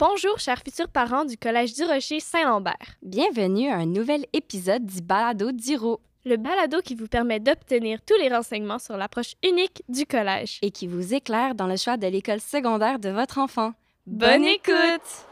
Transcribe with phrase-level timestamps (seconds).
[0.00, 2.76] Bonjour, chers futurs parents du Collège du Rocher Saint-Lambert.
[3.02, 8.14] Bienvenue à un nouvel épisode du Balado d'Iro Le balado qui vous permet d'obtenir tous
[8.22, 10.60] les renseignements sur l'approche unique du collège.
[10.62, 13.72] et qui vous éclaire dans le choix de l'école secondaire de votre enfant.
[14.06, 15.26] Bonne écoute!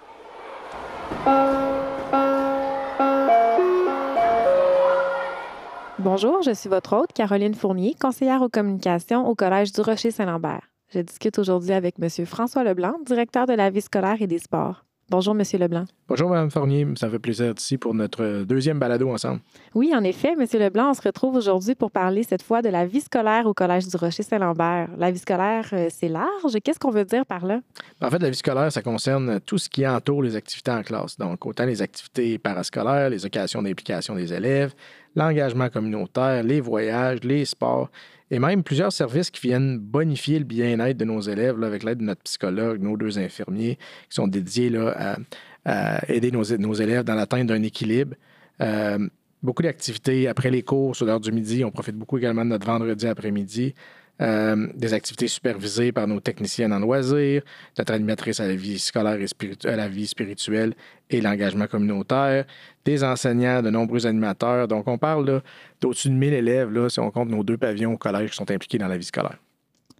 [6.01, 10.63] Bonjour, je suis votre hôte, Caroline Fournier, conseillère aux communications au Collège du Rocher-Saint-Lambert.
[10.95, 12.09] Je discute aujourd'hui avec M.
[12.27, 14.85] François Leblanc, directeur de la vie scolaire et des sports.
[15.09, 15.43] Bonjour, M.
[15.61, 15.85] Leblanc.
[16.09, 16.85] Bonjour, Mme Fournier.
[16.97, 19.41] Ça me fait plaisir d'être ici pour notre euh, deuxième balado ensemble.
[19.75, 20.45] Oui, en effet, M.
[20.61, 23.87] Leblanc, on se retrouve aujourd'hui pour parler cette fois de la vie scolaire au Collège
[23.87, 24.89] du Rocher-Saint-Lambert.
[24.99, 26.57] La vie scolaire, euh, c'est large.
[26.63, 27.61] Qu'est-ce qu'on veut dire par là?
[28.01, 31.17] En fait, la vie scolaire, ça concerne tout ce qui entoure les activités en classe.
[31.17, 34.75] Donc, autant les activités parascolaires, les occasions d'implication des élèves,
[35.15, 37.91] l'engagement communautaire, les voyages, les sports
[38.31, 42.05] et même plusieurs services qui viennent bonifier le bien-être de nos élèves avec l'aide de
[42.05, 43.77] notre psychologue, nos deux infirmiers
[44.09, 45.17] qui sont dédiés là,
[45.65, 48.15] à, aider nos, nos élèves dans l'atteinte d'un équilibre.
[48.61, 48.99] Euh,
[49.43, 51.65] beaucoup d'activités après les cours sur l'heure du midi.
[51.65, 53.75] On profite beaucoup également de notre vendredi après-midi.
[54.23, 57.43] Euh, des activités supervisées par nos techniciennes en loisirs,
[57.77, 60.75] notre animatrice à la vie scolaire et à la vie spirituelle
[61.11, 62.47] et l'engagement communautaire,
[62.87, 64.69] des enseignants, de nombreux animateurs.
[64.69, 65.43] Donc, on parle là,
[65.83, 68.51] d'au-dessus de 1000 élèves, là, si on compte nos deux pavillons au collège qui sont
[68.51, 69.39] impliqués dans la vie scolaire.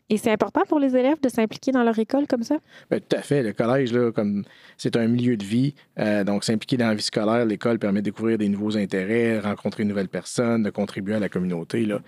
[0.09, 2.57] Et c'est important pour les élèves de s'impliquer dans leur école comme ça?
[2.91, 3.43] Ben, tout à fait.
[3.43, 4.45] Le collège, là, comme
[4.77, 8.05] c'est un milieu de vie, euh, donc s'impliquer dans la vie scolaire, l'école permet de
[8.05, 11.87] découvrir des nouveaux intérêts, rencontrer de nouvelles personnes, de contribuer à la communauté.
[11.87, 12.01] Là.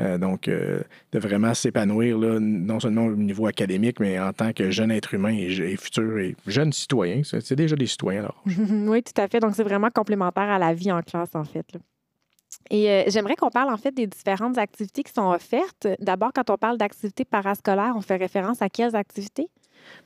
[0.00, 0.80] Euh, donc, euh,
[1.12, 5.36] de vraiment s'épanouir, non seulement au niveau académique, mais en tant que jeune être humain
[5.36, 7.20] et, futur et jeune citoyen.
[7.24, 8.20] C'est c'est déjà des citoyens.
[8.20, 8.42] Alors.
[8.46, 9.40] oui, tout à fait.
[9.40, 11.66] Donc, c'est vraiment complémentaire à la vie en classe, en fait.
[11.74, 11.80] là.
[12.72, 15.86] Et euh, j'aimerais qu'on parle, en fait, des différentes activités qui sont offertes.
[16.00, 19.48] D'abord, quand on parle d'activités parascolaires, on fait référence à quelles activités?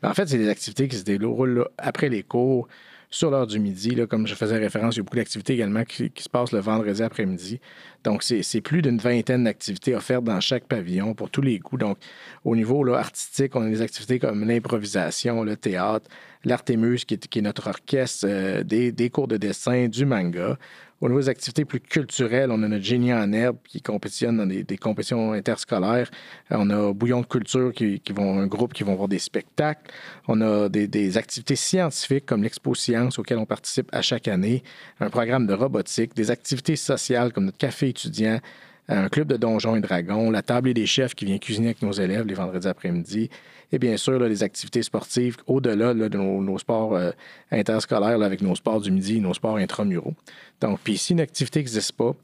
[0.03, 2.67] Ben, en fait, c'est des activités qui se déroulent après les cours,
[3.09, 3.97] sur l'heure du midi.
[4.11, 7.03] Comme je faisais référence, il y a beaucoup d'activités également qui, se passent le vendredi
[7.05, 7.61] après-midi.
[8.03, 11.79] Donc, c'est plus d'une vingtaine d'activités offertes dans chaque pavillon pour tous les goûts.
[11.79, 11.99] Donc,
[12.45, 16.09] au niveau artistique, on a des activités comme l'improvisation, le théâtre,
[16.45, 20.59] l'Artémus, qui est, notre orchestre, euh, des cours de dessin, du manga.
[21.03, 24.47] Au niveau des activités plus culturelles, on a notre génie en herbe qui compétitionne dans
[24.47, 26.11] des, compétitions interscolaires.
[26.51, 29.19] Euh, On a Bouillon de culture qui, qui vont un groupe qui vont voir des
[29.19, 29.93] spectacles.
[30.27, 34.63] On a des, des activités scientifiques comme l'Expo Science auquel on participe à chaque année,
[34.99, 38.41] un programme de robotique, des activités sociales comme notre café étudiant,
[38.89, 41.83] un club de donjons et dragons, la table et des chefs qui vient cuisiner avec
[41.83, 43.31] nos élèves les vendredis après-midi,
[43.73, 47.11] et bien sûr les activités sportives au-delà là, de nos, sports euh,
[47.51, 50.15] interscolaires avec nos sports du midi, nos sports intramuraux.
[50.61, 52.15] Donc, puis si une activité n'existe pas,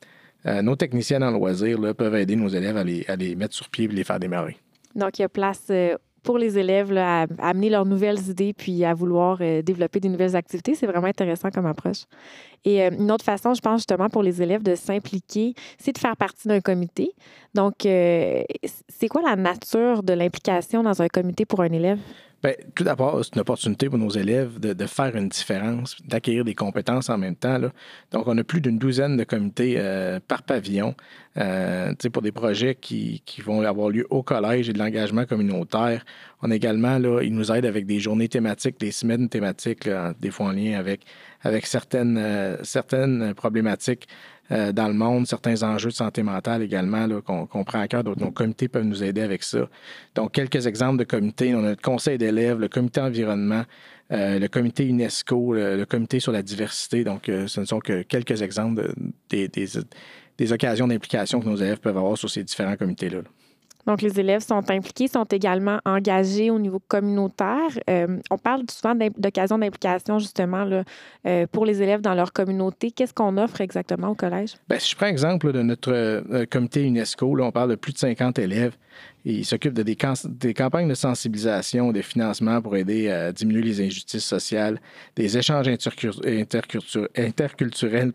[0.47, 3.89] euh, nos techniciens en loisirs peuvent aider nos élèves à les, mettre sur pied et
[3.89, 4.57] les faire démarrer.
[4.95, 8.85] Donc, il y a place euh, pour les élèves à amener leurs nouvelles idées puis
[8.85, 10.75] à vouloir euh, développer des nouvelles activités.
[10.75, 12.05] C'est vraiment intéressant comme approche.
[12.65, 15.99] Et euh, une autre façon, je pense justement, pour les élèves de s'impliquer, c'est de
[15.99, 17.13] faire partie d'un comité.
[17.55, 18.43] Donc, euh,
[18.89, 21.99] c'est quoi la nature de l'implication dans un comité pour un élève?
[22.43, 26.57] Bien, tout d'abord, c'est une opportunité pour nos élèves de, faire une différence, d'acquérir des
[26.57, 27.61] compétences en même temps.
[28.11, 30.97] Donc, on a plus d'une douzaine de comités euh, par pavillon
[31.37, 36.05] euh, pour des projets qui, vont avoir lieu au collège et de l'engagement communautaire.
[36.43, 39.89] On a également, ils nous aident avec des journées thématiques, des semaines thématiques,
[40.21, 41.07] des fois en lien avec,
[41.47, 44.09] euh, certaines problématiques
[44.53, 48.05] euh, dans le monde, certains enjeux de santé mentale également qu'on prend à cœur.
[48.05, 49.69] Donc, nos comités peuvent nous aider avec ça.
[50.15, 51.55] Donc, quelques exemples de comités.
[51.55, 53.65] On a le conseil d'élèves, le comité environnement,
[54.13, 57.03] euh, le comité UNESCO, le, comité sur la diversité.
[57.03, 61.57] Donc, euh, ce ne sont que quelques exemples de- des, des, occasions d'implication que nos
[61.57, 63.19] élèves peuvent avoir sur ces différents comités-là.
[63.19, 63.29] là.
[63.87, 67.59] Donc, les élèves sont impliqués, sont également engagés au niveau communautaire.
[67.91, 70.85] Euh, on parle souvent d'occasions d'implication, justement, là,
[71.27, 72.91] euh, pour les élèves dans leur communauté.
[72.93, 74.55] Qu'est-ce qu'on offre exactement au collège?
[74.69, 77.99] Ben, si je prends exemple de notre euh, comité UNESCO, on parle de plus de
[77.99, 78.77] 50 élèves.
[79.25, 83.63] Ils s'occupent de des, cam- des campagnes de sensibilisation, des financements pour aider à diminuer
[83.63, 84.81] les injustices sociales,
[85.17, 85.69] des échanges
[87.17, 88.13] interculturels,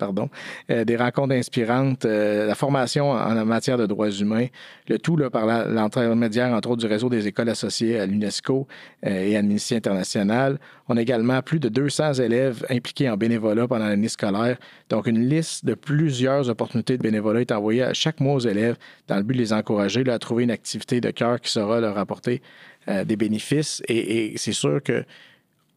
[0.85, 4.47] des rencontres inspirantes, la formation en, en matière de droits humains,
[4.89, 8.67] le tout là, par la- l'intermédiaire, entre autres, du réseau des écoles associées à l'UNESCO
[9.05, 10.59] euh, et à Amnesty International.
[10.89, 14.57] On a également plus de 200 élèves impliqués en bénévolat pendant l'année scolaire.
[14.89, 18.77] Donc, une liste de plusieurs opportunités de bénévolat est envoyée à chaque mois aux élèves
[19.07, 21.97] dans le but de les encourager à trouver une activité de cœur qui saura leur
[21.97, 22.41] apporter
[22.87, 23.81] euh, des bénéfices.
[23.87, 25.03] Et, et c'est sûr que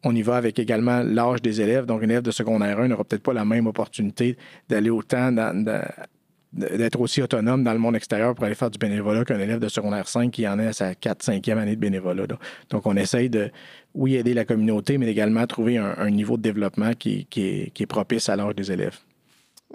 [0.03, 1.85] on y va avec également l'âge des élèves.
[1.85, 4.39] Donc, un élève de secondaire 1 n'aura peut-être pas la même opportunité
[4.69, 5.85] d'aller autant dans, dans-
[6.53, 9.69] d'être aussi autonome dans le monde extérieur pour aller faire du bénévolat qu'un élève de
[9.69, 12.27] secondaire 5 qui en est à sa 4-5e année de bénévolat.
[12.71, 13.51] Donc, on essaye de,
[13.95, 18.37] oui, aider la communauté, mais également trouver un, niveau de développement qui, est, propice à
[18.37, 18.99] l'âge des élèves.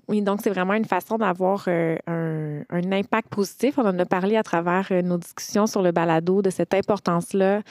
[0.09, 3.77] Oui, donc c'est vraiment une façon d'avoir euh, un, impact positif.
[3.77, 7.61] On en a parlé à travers euh, nos discussions sur le balado de cette importance-là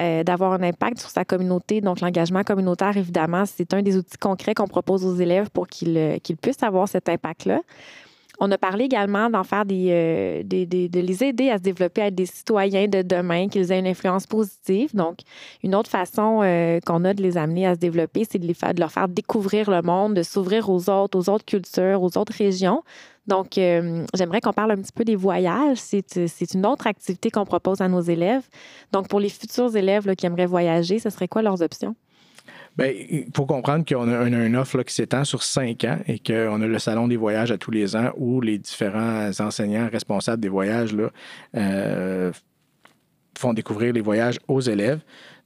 [0.00, 1.82] euh, d'avoir un impact sur sa communauté.
[1.82, 6.36] Donc l'engagement communautaire, évidemment, c'est un des outils concrets qu'on propose aux élèves pour qu'ils
[6.40, 7.60] puissent avoir cet impact-là.
[8.40, 12.06] On a parlé également d'en faire euh, des, de les aider à se développer, à
[12.08, 14.94] être des citoyens de demain, qu'ils aient une influence positive.
[14.94, 15.18] Donc,
[15.62, 18.54] une autre façon euh, qu'on a de les amener à se développer, c'est de, les
[18.54, 22.34] faire, leur faire découvrir le monde, de s'ouvrir aux autres, aux autres cultures, aux autres
[22.36, 22.82] régions.
[23.26, 25.78] Donc, euh, j'aimerais qu'on parle un petit peu des voyages.
[25.78, 28.42] C'est une autre activité qu'on propose à nos élèves.
[28.92, 31.94] Donc, pour les futurs élèves qui aimeraient voyager, ce serait quoi leurs options?
[32.76, 36.60] Bien, il faut comprendre qu'on a, une offre qui s'étend sur cinq ans et qu'on
[36.60, 40.48] a le Salon des voyages à tous les ans où les différents enseignants responsables des
[40.48, 41.10] voyages là,
[41.56, 42.32] euh,
[43.38, 45.00] font découvrir les voyages aux élèves.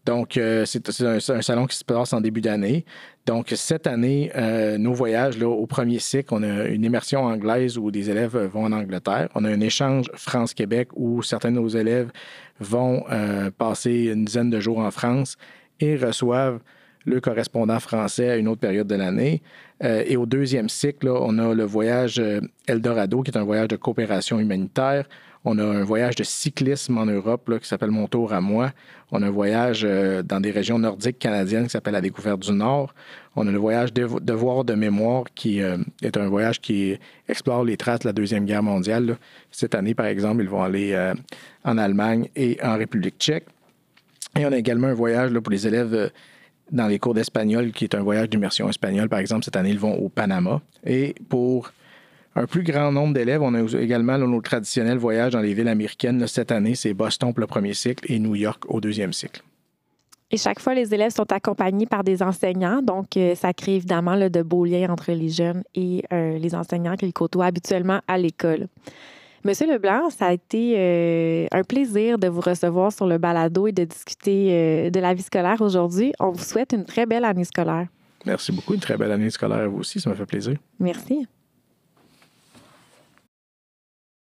[0.06, 2.86] Donc, euh, c'est un, salon qui se passe en début d'année.
[3.26, 7.76] Donc, cette année, euh, nos voyages, là, au premier cycle, on a une immersion anglaise
[7.76, 9.28] où des élèves vont en Angleterre.
[9.34, 12.10] On a un échange France-Québec où certains de nos élèves
[12.58, 13.04] vont
[13.58, 15.36] passer une dizaine de jours en France
[15.78, 16.60] et reçoivent
[17.08, 19.42] le correspondant français à une autre période de l'année.
[19.82, 23.68] Euh, et au deuxième cycle, on a le voyage euh, Eldorado, qui est un voyage
[23.68, 25.08] de coopération humanitaire.
[25.44, 28.72] On a un voyage de cyclisme en Europe qui s'appelle Mon Tour à moi.
[29.12, 32.52] On a un voyage euh, dans des régions nordiques canadiennes qui s'appelle La Découverte du
[32.52, 32.92] Nord.
[33.36, 38.00] On a le voyage Devoir de mémoire qui est un voyage qui explore les traces
[38.00, 39.16] de la Deuxième Guerre mondiale.
[39.52, 41.12] Cette année, par exemple, ils vont aller
[41.62, 43.46] en Allemagne et en République tchèque.
[44.36, 46.10] Et on a également un voyage pour les élèves
[46.70, 49.78] dans les cours d'espagnol, qui est un voyage d'immersion espagnole, par exemple, cette année, ils
[49.78, 50.60] vont au Panama.
[50.84, 51.72] Et pour
[52.34, 56.26] un plus grand nombre d'élèves, on a également nos traditionnels voyages dans les villes américaines.
[56.26, 59.42] cette année, c'est Boston pour le premier cycle et New York au deuxième cycle.
[60.30, 62.82] Et chaque fois, les élèves sont accompagnés par des enseignants.
[62.82, 66.96] Donc, euh, ça crée évidemment de beaux liens entre les jeunes et euh, les enseignants
[66.96, 68.68] qu'ils côtoient habituellement à l'école.
[69.44, 73.72] Monsieur Leblanc, ça a été euh, un plaisir de vous recevoir sur le balado et
[73.72, 76.12] de discuter euh, de la vie scolaire aujourd'hui.
[76.18, 77.86] On vous souhaite une très belle année scolaire.
[78.26, 78.74] Merci beaucoup.
[78.74, 80.00] Une très belle année scolaire à vous aussi.
[80.00, 80.56] Ça me fait plaisir.
[80.80, 81.26] Merci.